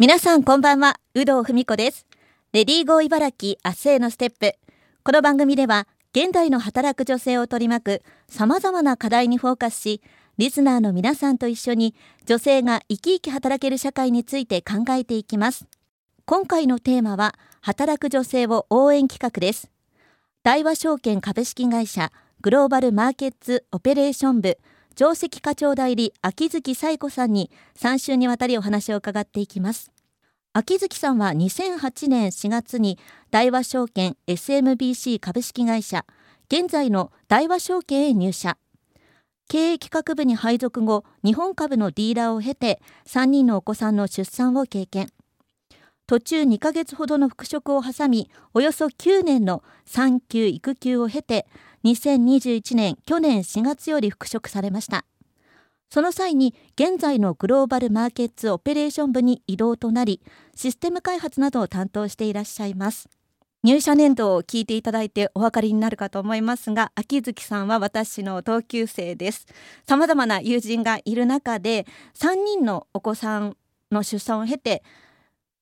[0.00, 2.06] 皆さんこんばんは有働文子です。
[2.54, 4.54] レディーゴー茨城明日へのステップ。
[5.04, 10.00] この番組では現代の働く女性を取り巻く様々な課題にフォーカスし
[10.38, 11.94] リスナーの皆さんと一緒に
[12.24, 15.66] 女性が生き生き働ける社会について考えていきます。
[16.24, 19.70] 今回のテーマは働く女性を応援企画です。
[20.42, 22.10] 大和証券株式会社
[22.40, 24.56] グローバルマーケッツオペレーション部。
[25.00, 29.90] 上席課長代理秋月彩子さんに3週にわたりお話を伺っていきます。
[30.52, 32.98] 秋月さんは2008年4月に
[33.30, 36.04] 大和証券 SMBC 株式会社
[36.52, 38.58] 現在の大和証券へ入社。
[39.48, 45.08] 経営企画部に配属後日本株のディーラーを経て3人のお子さんの出産を経験。
[46.06, 51.46] 途中2ヶ月ほどの復職を挟みおよそ9年の産休育休を経て
[51.84, 55.04] 2021年去年4月より復職されました。
[55.90, 60.20] その際に現在のグローバルマーケッツオペレーション部に移動となり
[60.54, 63.08] システム開発などを担当していらっしゃいます。
[63.62, 69.46] 入社年度を聞いていただいてお分かりになるかと思いますが秋月さんは私の同級生です。
[69.86, 73.56] 様々な友人がいる中で3人のお子さん
[73.90, 74.82] の出産を経て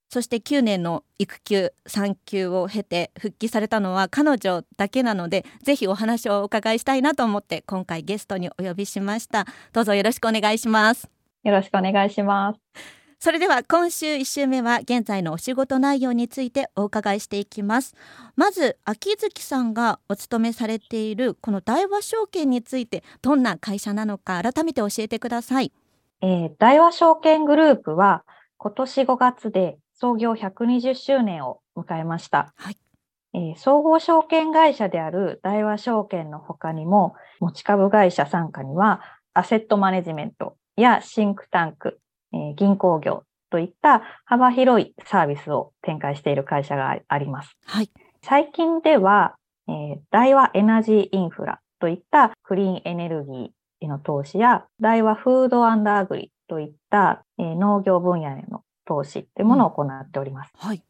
[0.09, 9.47] そして9年の育休産休を経て復帰されたのは彼女だけなのでぜひお話をお伺いしたいなと思って今回ゲストにお呼びしました。
[9.73, 11.11] どうぞよろしくお願いします。
[11.45, 12.61] よろしくお願いします。
[13.21, 17.97] それでは今週1週目は現在のお仕事内容についてお伺いしていきます。
[18.37, 25.73] まず秋月さんがお勤めされているこの大和証券についてどんな会社なのか改めて教えてください、
[26.23, 28.23] えー、大和証券グループは
[28.57, 32.53] 今年5月で創業120周年を迎えました。
[32.57, 32.77] はい
[33.35, 39.03] えー、総合証券会社である大和証券の他にも、持ち株会社参加には、
[39.35, 42.01] アセットマネジメントやシンクタンク、
[42.33, 47.57] えー、銀行業といった幅広いサービスを展開している会社があります。
[47.67, 47.91] はい、
[48.23, 49.35] 最近では、
[49.69, 53.49] えー、大和エナジーインフラといったクリーンエネルギー
[53.81, 60.53] への投資や、大和フードアグリといった、えー、農業分野への投資というものを行っております。
[60.63, 60.83] うん、はい。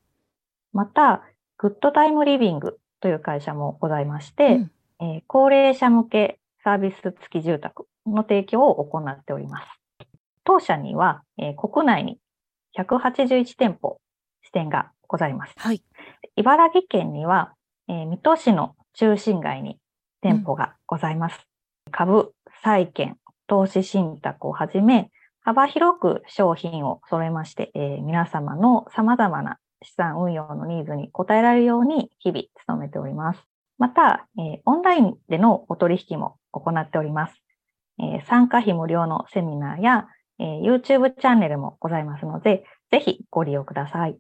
[0.73, 1.25] また、
[1.59, 4.71] グッドタイムリビングという会社もございまして、うん、
[5.01, 9.67] えー、高齢者向けサービス付き住宅の提供を行っております。
[10.45, 12.19] 当社には、えー、国内に
[12.79, 14.01] 181店舗
[14.45, 15.55] 支店がございます。
[15.57, 15.83] はい。
[16.37, 17.55] 茨城県には、
[17.89, 19.79] えー、水戸市の中心街に
[20.23, 21.41] 店舗がございます。
[21.87, 22.33] うん、株、
[22.63, 23.17] 債券、
[23.49, 25.11] 投資信託をはじめ、
[25.49, 33.41] 幅広く商品を揃えまして、えー、皆様の様々な資産運用のニーズに応えられるように日々努めております。
[33.79, 37.35] また、えー、オンラインでのお取引も行っております。
[37.99, 40.09] えー、参加費無料のセミナーや、
[40.39, 44.19] えー、YouTube チャンネルもございますので、ぜひご利用ください。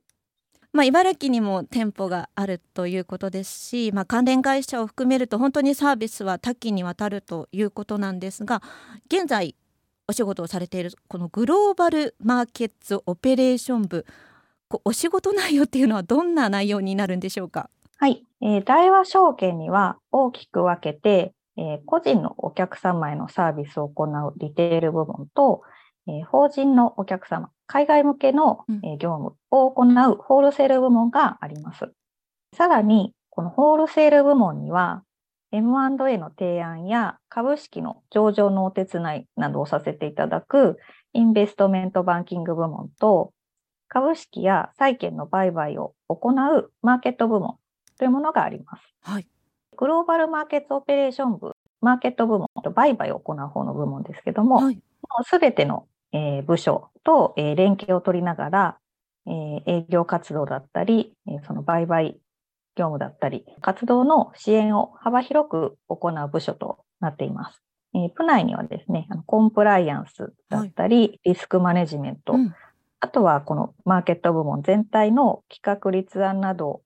[0.73, 8.63] まあ、茨城にも店舗があるということですし、まあ、関連会社を含めると本当にサービスは多岐にわたるということなんですが
[9.11, 9.55] 現在
[10.11, 14.07] お仕事をされているこのグローバルマーケッツオペレーション部。
[14.83, 17.69] お仕事内容っていうのはどんな内容になるんでしょうか？
[17.99, 25.61] はい、えー、大和証券には大きく分けて、えー、個人のお客様へのサービスを行うリテール部門と、
[26.07, 31.93] えー、法人のお客様、海外向けの、え業務を行うホールセール部門があります。
[32.57, 35.03] さらに、このホールセール部門には、
[35.51, 40.79] M&A の提案や株式の上場のお手伝いなどをさせていただく
[41.13, 43.33] インベストメントバンキング部門と
[43.89, 47.57] 株式や債券の売買を行うマーケット部門
[47.99, 48.83] というものがあります。
[49.03, 49.27] はい、
[49.77, 54.61] グローバルマーケットオペレーション部、マーケット部門と売買を行う方の部門ですけども、
[55.25, 58.79] す、べ、ての、えー、部署と、えー、連携を取りながら、
[59.27, 62.19] えー、営業活動だったり、えー、その売買
[62.79, 67.63] 業務だったり、活動の支援を幅広く行う部署となっています。
[67.95, 72.55] えー、部内にはですね、コンプライアンスだったり、はい、リスクマネジメント、うん、
[73.01, 76.83] あとはこのマーケット部門全体の企画立案など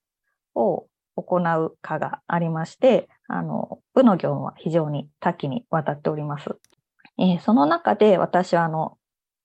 [0.55, 0.87] を
[1.17, 6.57] 行う課がありまして、あの、部の業務は非常に多岐にわたっております。
[7.19, 8.97] えー、その中で私はあの、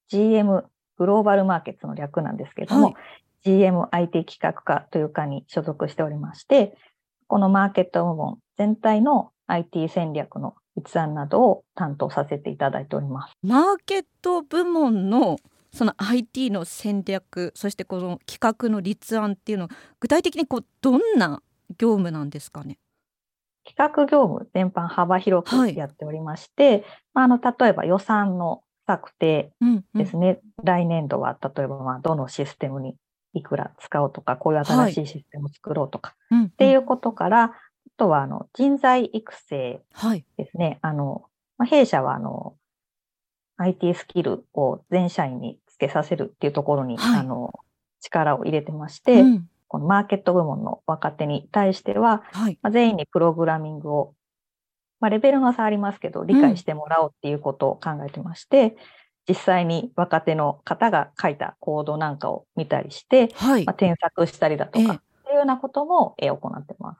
[0.07, 0.63] GM
[0.97, 2.95] グローバルマーケットの略なんですけれども、はい、
[3.47, 6.77] GMIT 企画課という課に所属しておりまして、
[7.27, 13.33] このマーケット部門全体の IT 戦略の立案などを担当させていただいております。
[13.41, 15.37] マーケット部門の
[15.71, 21.41] その IT の戦略そしてこの企画の立案っていうのは具体的にこうどんな
[21.77, 22.77] 業務なんですかね？
[23.65, 26.83] 企画業務全般幅広くやっておりまして、はい、
[27.13, 29.99] まあ、あの例えば予算のたくてうんうん。
[29.99, 32.95] ですね、来年度は例えばまあどのシステムに
[33.33, 37.51] いくら使おうとか、こういう新しいシステムを作ろうとか、うんっていうことから、あ
[37.97, 40.25] とはあの人材育成はい。
[40.37, 40.79] ですね。
[40.81, 41.25] あの、
[41.57, 42.55] まあ、弊社はあの、
[43.57, 47.53] IT スキルを全社員につけさせるっていうところに、はいあの、
[48.01, 52.57] 力を入れてまして、うんこのマーケット部門の若手に対しては、はい。
[52.61, 54.13] まあ、全員にプログラミングを、
[54.99, 58.77] まあ、レベルの差ありますけど、理解してもらおうっていうことを考えてまして、
[59.27, 63.65] 実際に若手の方が書いたコードなんかを見たりして、はい。
[63.65, 66.99] まあ、添削したりだとええか、っていうようなことも、えー行ってます。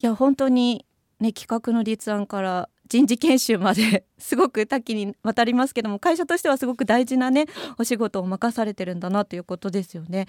[0.00, 0.84] いや本当に
[1.20, 7.46] ね企画の立案から人事研修まで すごく多岐にわたりますけども会社としてはすごく大事なね
[7.78, 10.26] お仕事を任されてるんだなということですよね。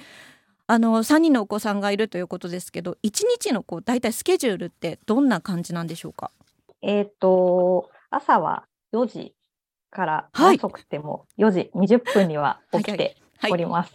[0.68, 6.32] あの3人のお子さんがいるということですけど1日のこう大体スケジュールってどんな感じなんでしょうか？
[6.82, 9.34] えっ、と、朝は4時
[9.94, 10.56] から、はい。
[10.58, 13.16] 遅くても4時20分には起きて
[13.50, 13.94] おります。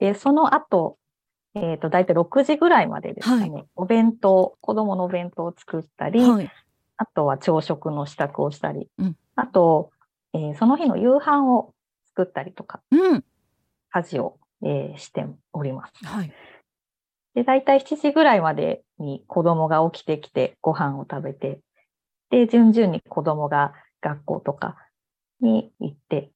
[0.00, 0.98] で、その後、
[1.54, 6.50] えっ、と、大体6時ぐらいまでですかね、お弁当、子供のお弁当を作ったり、はい。
[6.98, 9.16] あとは朝食の支度をしたり、うん。
[9.36, 9.90] あと、
[10.34, 11.72] えーその日の夕飯を
[12.08, 13.24] 作ったりとか、うん。
[13.90, 15.92] 家事を、えーしております。
[16.04, 16.32] はい。
[17.34, 21.60] で、大体7時ぐらいまでに子供が起きてきてご飯を食べて、
[22.30, 24.76] で、順々に子供が学校とか
[25.40, 26.30] に行って、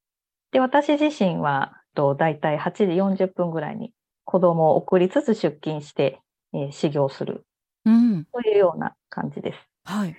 [0.52, 2.84] で、私自身は、と大体8時
[3.24, 3.92] 40分ぐらいに
[4.24, 6.20] 子供を送りつつ出勤して、
[6.54, 7.44] えー始業する。
[7.84, 8.24] うん。
[8.32, 9.58] というような感じです。
[9.84, 10.16] はい。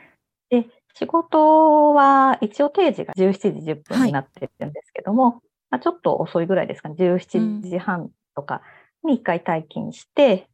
[0.50, 8.62] で、仕事は一応定時が17時10分になってるんですけども、まあ、ちょっと遅いぐらいですかね、17時半とか
[9.04, 10.48] に一回退勤して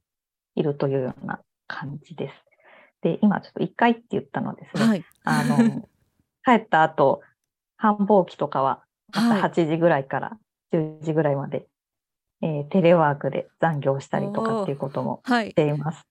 [0.55, 2.35] いるというような感じです。
[3.01, 5.05] で、今ちょっと一回って言ったのはですね、はい。
[5.23, 5.87] あの、
[6.45, 7.21] 帰った後、
[7.77, 8.83] 繁忙期とかは、
[9.13, 9.41] 朝はい。
[9.43, 10.37] 8時ぐらいから
[10.73, 11.67] 10時ぐらいまで、
[12.41, 15.49] えーテレワークで残業したりとかっていうこともはい。
[15.51, 16.05] しています。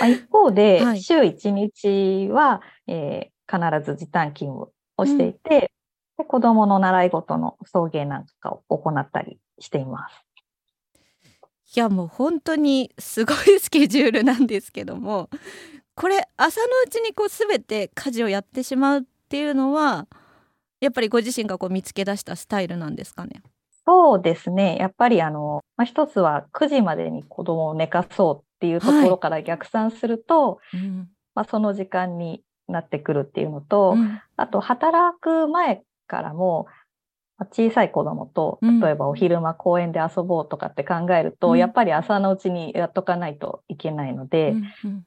[0.00, 1.02] まあ、一方で、はい。
[1.02, 5.72] 週1日は、えー必ず時短勤務をしていて、
[6.18, 11.74] で子供の習い事の送迎なんかを行ったりしています。
[11.74, 15.28] いやもう本当にすごいスケジュールなんですけども
[15.94, 20.06] これ朝のうちにこう全て家事をやってしまうっていうのは
[20.80, 23.42] やっぱりご自身がこう見つけ出したスタイルなんですかね？
[23.86, 24.76] そうですね。
[24.78, 31.08] やっぱりあの、まあ、一つは9時までに子供を寝かそうっていうところから逆算すると、うん。
[31.34, 34.20] まあ、その時間になってくるっていうのと、うん。
[34.36, 36.66] あと働く前からも、
[37.38, 38.80] まあ小さい子供と、うん。
[38.80, 41.58] 例えばお昼間公園で遊ぼうとかって考えると、うん。
[41.58, 44.54] やっぱり朝のうちにやっとかないといけないので、
[44.84, 45.04] うん。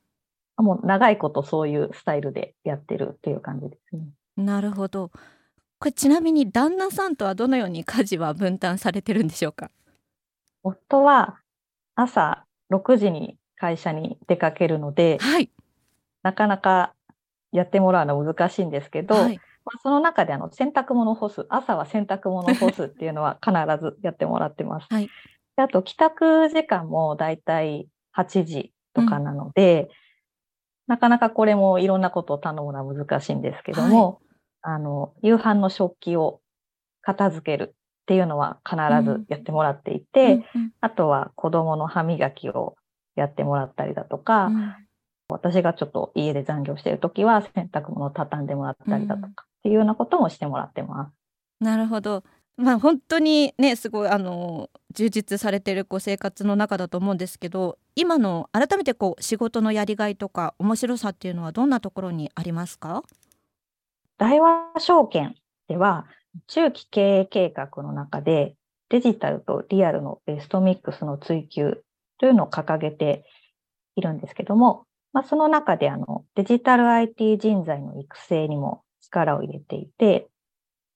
[0.57, 4.01] もう長いことそういうスタイルでやってるっていう感じですね。
[4.37, 5.11] うんなるほど
[5.81, 9.71] これちなみに旦那さんとはどのように家事は分担されてるんでしょうか？
[10.61, 11.39] 夫は
[11.95, 15.49] 朝6時に会社に出かけるので、はい、
[16.21, 16.93] なかなか
[17.51, 23.51] やってもらうの難しいんですけど、はい、まあ、その中であの洗濯物を干す、朝は洗濯物を干すっていうのは必
[23.83, 24.87] ずやってもらってます。
[24.87, 25.09] はい。
[25.55, 29.89] であと帰宅時間もだいたい8時とかなので、
[30.85, 34.21] なかなかこれもいろんなことを頼むのは難しいんですけども、
[34.61, 36.41] あの夕飯の食器を
[37.01, 37.75] 片付けるっ
[38.05, 42.75] ていうのは必ずやってもらっていて、うんうんあとは子供の歯磨きを
[43.15, 44.73] やってもらったりだとか、うん
[45.33, 49.31] 私がちょっと家で残業しているときは洗濯物を畳んでもらったりだとかっ
[49.63, 51.63] ていうようなこともしてもらってます。
[51.63, 52.25] なるほど。
[52.57, 63.01] まあ本当にねすごいあの充実されてるこう生活の中だと思うんですけど今の改めてこう仕事のやりがいとか面白さっていうのはどんなところにありますか？
[64.21, 65.33] 大和証券
[65.67, 66.05] では
[66.45, 68.53] 中期経営計画の中で
[68.89, 71.81] デジタルとリアルのベストミックスの追求
[72.19, 73.25] というのを掲げて
[73.95, 80.27] いるんですけども、まあ、その中であのデジタル IT 人材の育成にも力を入れていて、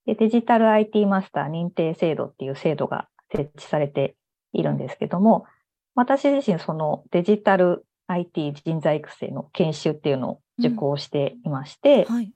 [0.06, 4.16] でデジタル IT マスター認定制度っていう制度が設置されて
[4.54, 5.48] いるんですけども、
[5.96, 12.32] 私自身そのデジタル IT 人材育成の研修っていうのを受講していまして、はい。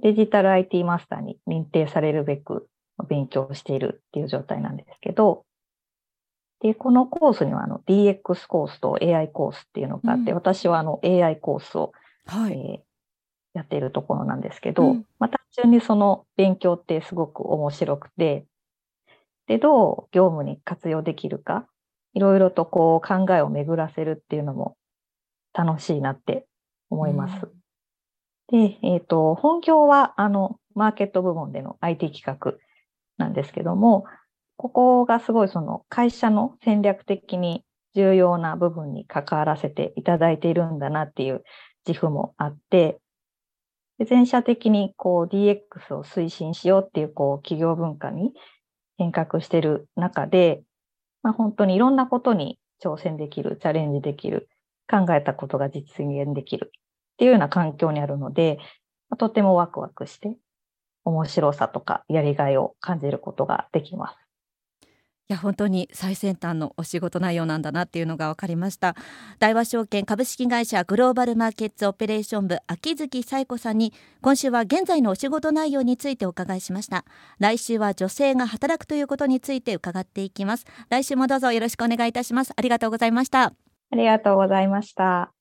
[0.00, 2.68] デジタル IT マスターに認定されるべく
[3.08, 5.44] 勉強しているっていう状態なんですけど、
[6.60, 11.92] で、このコースにはあの DX コースと AI コースっていうのがあって、うん私はあの AI コースを、
[12.26, 12.52] はい。
[12.52, 12.92] えー
[13.54, 18.46] やっているところなんですけど、うんまあ単純にその勉強ってすごく面白くて、
[19.46, 21.66] で、どう業務に活用できるか、
[22.14, 24.76] いろいろとこう考えを巡らせるっていうのも
[25.52, 26.46] 楽しいなって
[26.88, 27.46] 思います。
[28.52, 32.58] で、えっ、と、本業は、あの、マーケット部門での IT 企画
[33.16, 34.04] なんですけども、
[34.56, 41.42] ここがすごいその会社の戦略的に重要な部分に関わらせていただいているんだなっていう
[41.86, 43.00] 自負もあって、
[44.06, 48.34] 全社的にこう DX を推進しようっていうこう企業文化に
[48.98, 50.62] 変革している中で、
[51.22, 54.50] まあ、本当にいろんなことに挑戦できる、チャレンジできる、
[54.90, 56.70] 考えたことが実現できる
[57.22, 58.58] っていうような環境にあるので、
[59.08, 60.38] まあ、とてもワクワクして
[61.04, 64.16] 面白さとかやりがいを感じることができます。
[65.28, 68.96] いや本当に最先端のお仕事内容なんだなっていうのが分かりました。
[69.38, 77.04] 大和証券株式会社グローバルマーケッツオペレーション部秋月彩子さんに今週は現在のお仕事内容についてお伺いしました。
[77.38, 80.66] 来週は女性が働くということについて伺っていきます。
[80.88, 82.52] 来週もどうぞよろしくお願いいたします。
[82.56, 83.52] ありがとうございました。
[83.92, 85.31] ありがとうございました